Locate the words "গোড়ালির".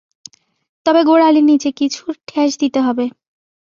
1.03-1.43